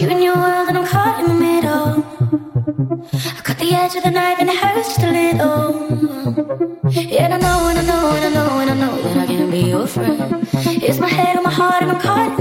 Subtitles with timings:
[0.00, 2.04] you in your world and I'm caught in the middle.
[3.12, 6.90] I cut the edge of the knife and it hurts just a little.
[6.90, 9.50] Yeah, I know and I know and I know and I know that I can't
[9.50, 10.48] be your friend.
[10.82, 12.39] It's my head and my heart and I'm caught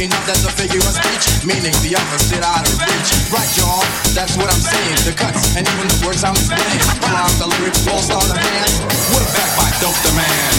[0.00, 3.10] Enough that's a figure of speech, meaning the opposite out of reach.
[3.28, 3.84] Right, y'all,
[4.16, 4.96] that's what I'm saying.
[5.04, 6.80] The cuts and even the words I'm explaining.
[7.04, 8.68] While the lyric, all star the man.
[9.12, 10.49] We're back by Dope the Man.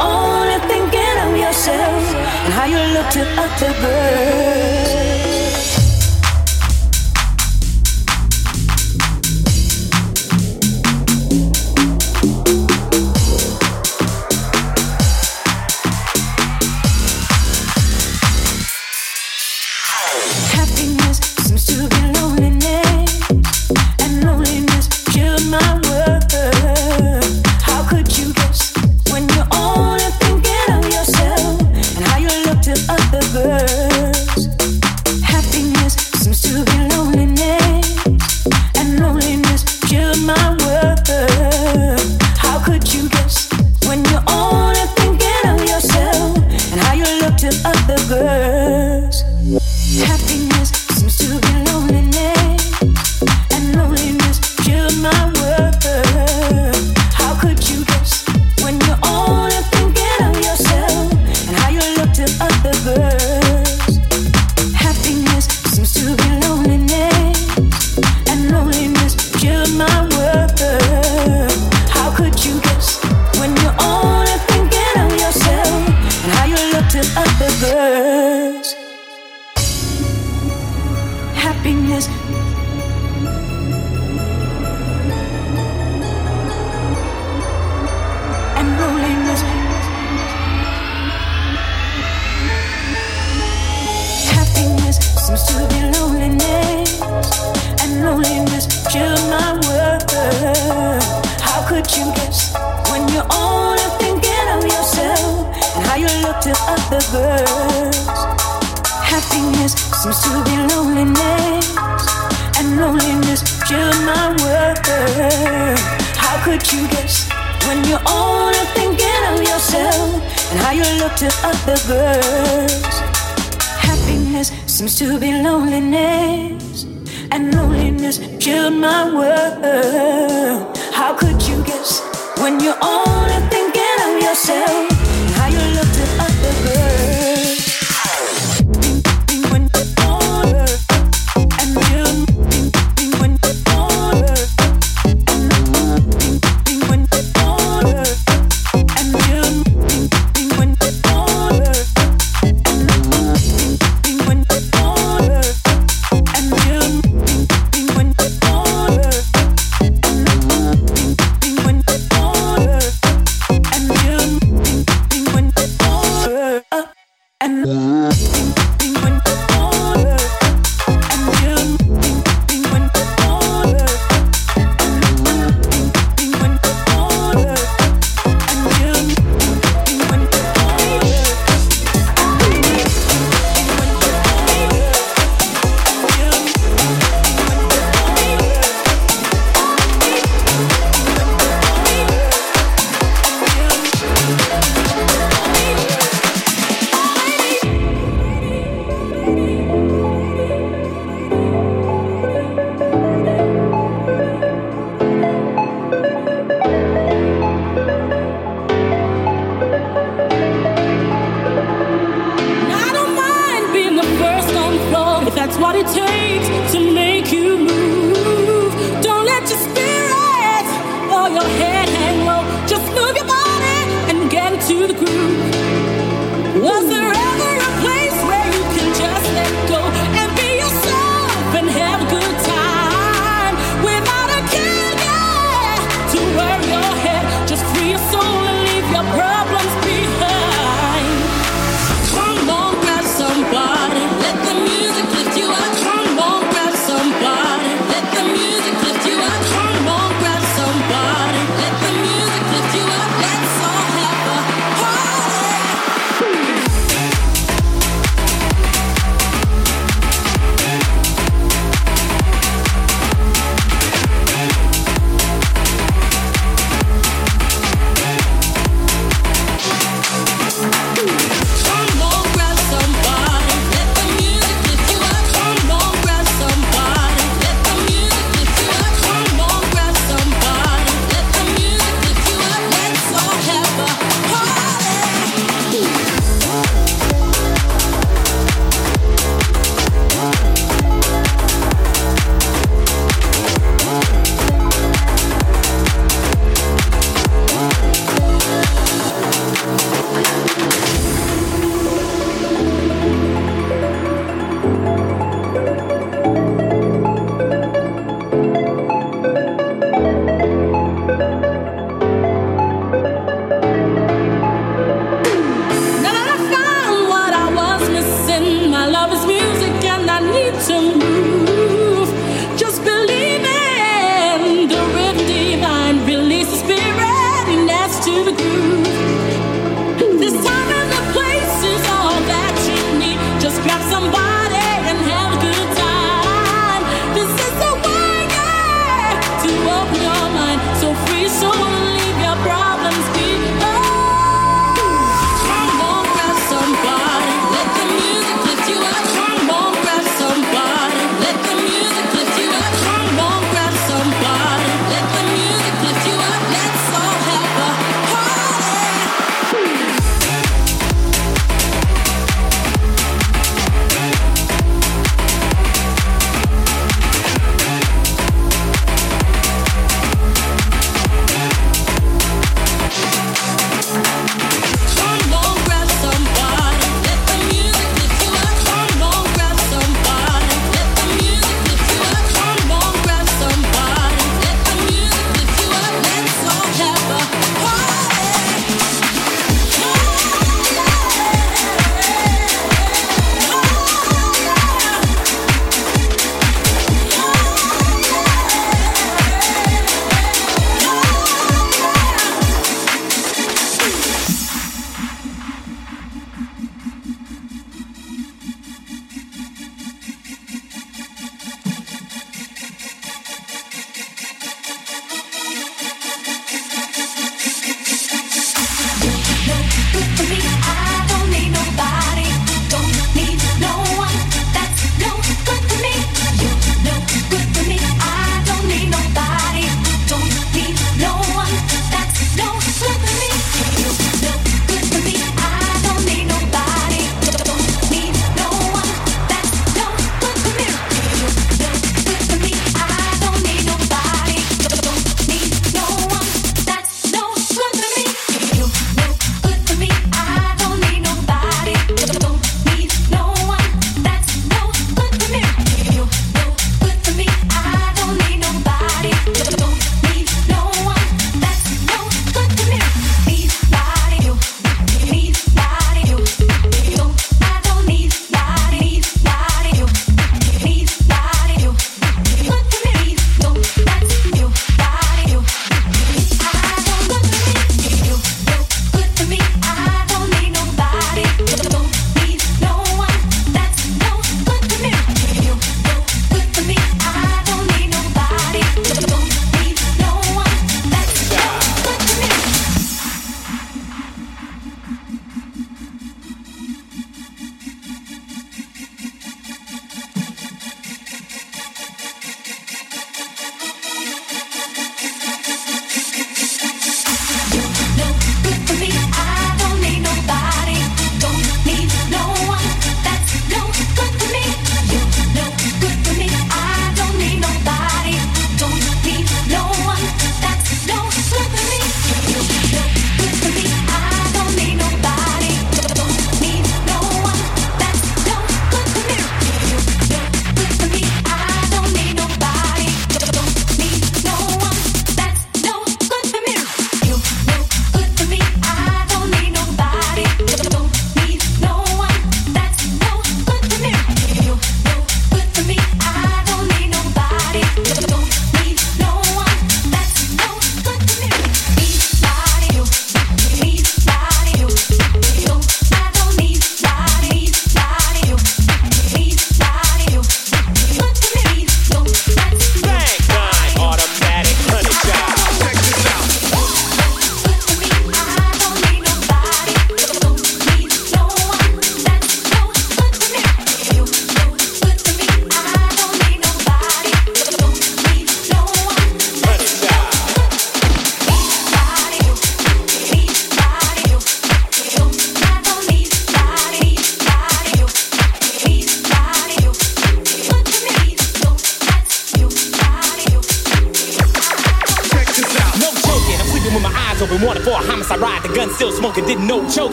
[0.00, 2.02] only thinking of yourself
[2.44, 4.65] and how you look to other girls.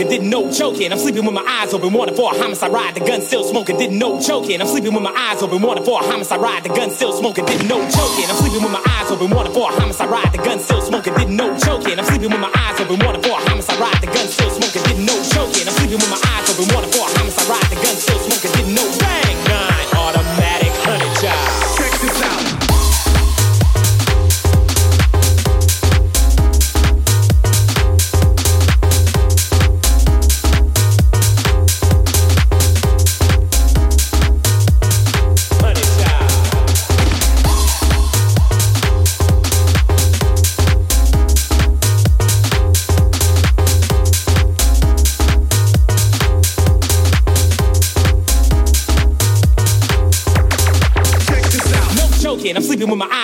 [0.00, 0.92] Smoking, didn't know choking.
[0.92, 2.94] I'm sleeping with my eyes open, wanted for a homicide ride.
[2.94, 4.60] The gun still smoking, didn't know choking.
[4.60, 6.62] I'm sleeping with my eyes open, wanted for a homicide ride.
[6.64, 8.24] The gun still smoking, didn't know choking.
[8.28, 10.32] I'm sleeping with my eyes open, wanted for a homicide ride.
[10.32, 11.98] The gun still smoking, didn't know choking.
[11.98, 14.00] I'm sleeping with my eyes open, wanted for a homicide ride.
[14.00, 15.68] The gun still smoking, didn't know choking.
[15.68, 17.68] I'm sleeping with my eyes open, wanted for a homicide ride.
[17.68, 18.19] The gun still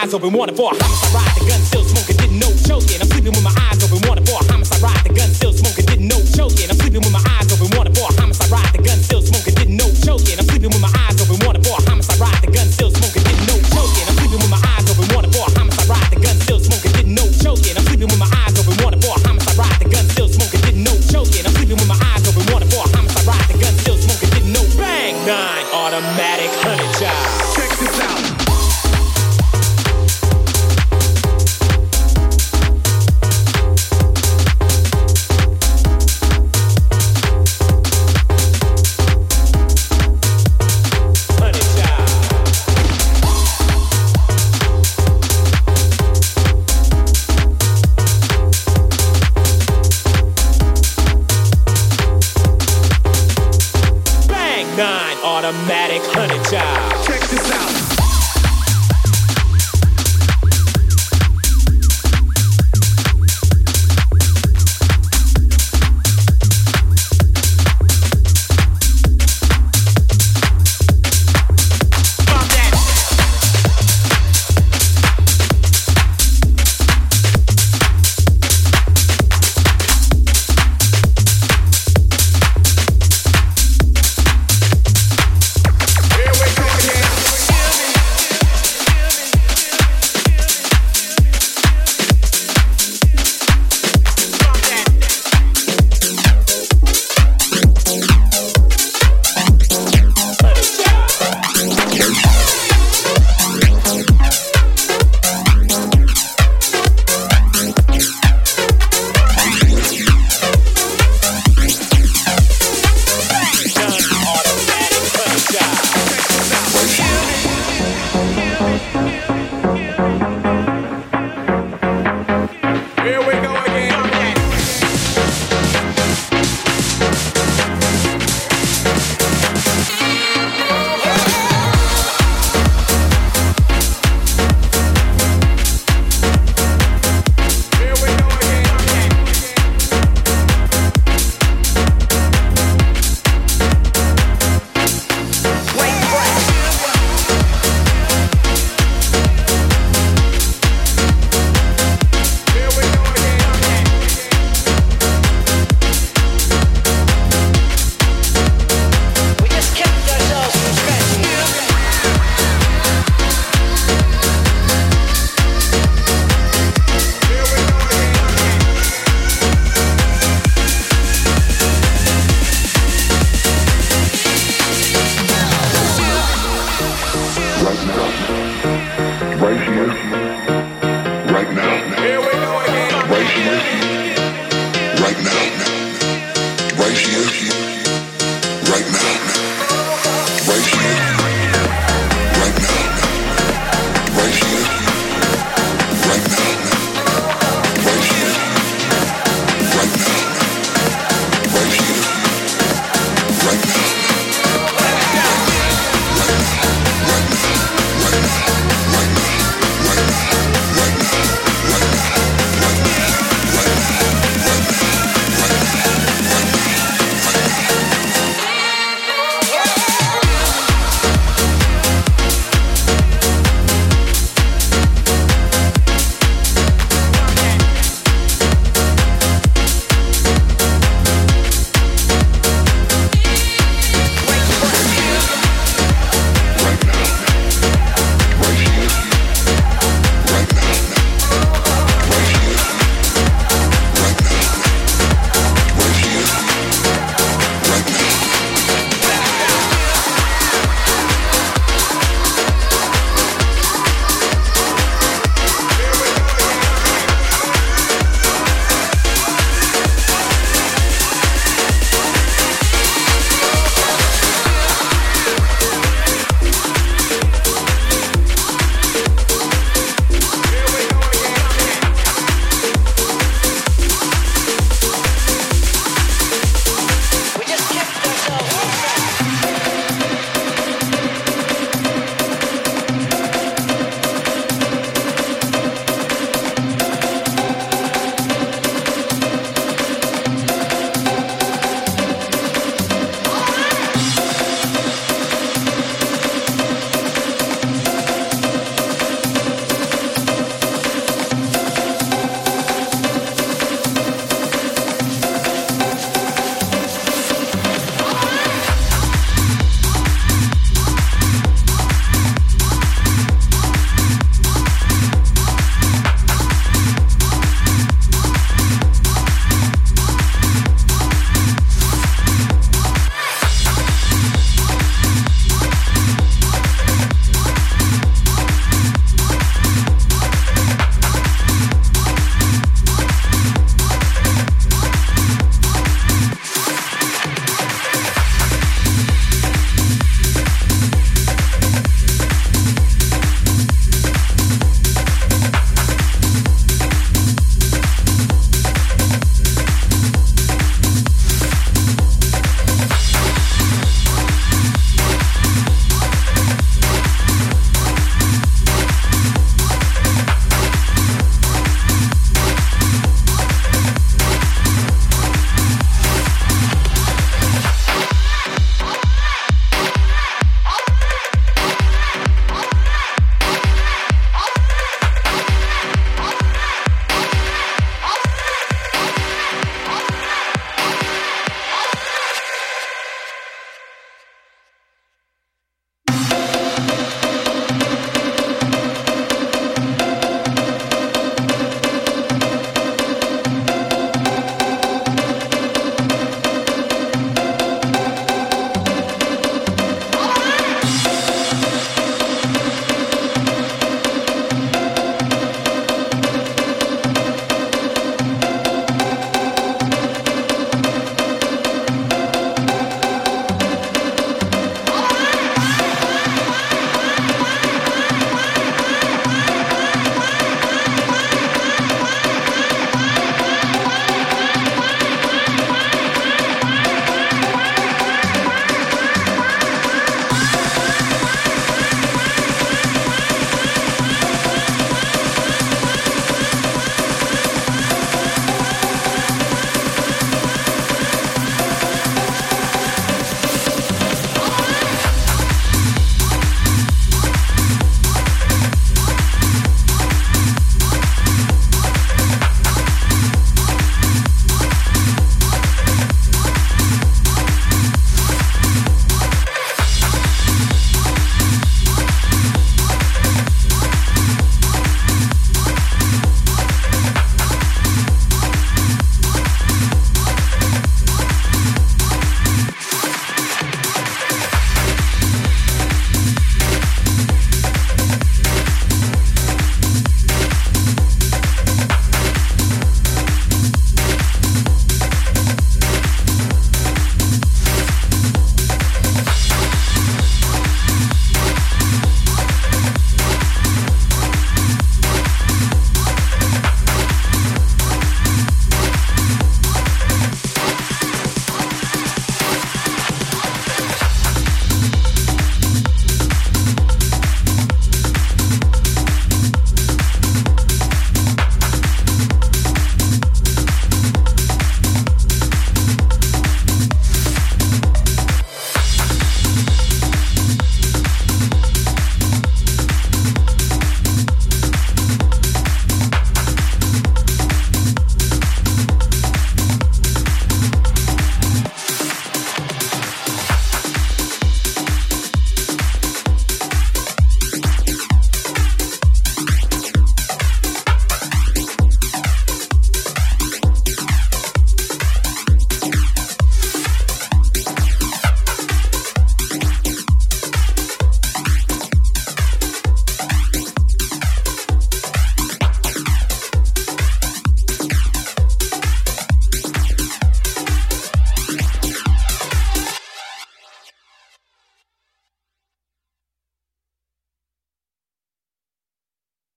[0.06, 1.34] eyes open, wanted for a homicide ride.
[1.34, 3.00] The gun still smoking, didn't know choking.
[3.00, 5.02] I'm sleeping with my eyes open, wanted for a homicide ride.
[5.02, 6.70] The gun still smoking, didn't know choking.
[6.70, 8.72] I'm sleeping with my eyes open, wanted for a homicide ride.
[8.74, 10.38] The gun still smoking, didn't know choking.
[10.38, 10.95] I'm sleeping with my